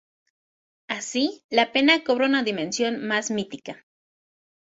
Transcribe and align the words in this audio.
Así 0.87 1.43
la 1.51 1.71
pena 1.71 2.03
cobra 2.03 2.25
una 2.25 2.41
dimensión 2.41 3.05
más 3.05 3.29
mítica. 3.29 3.85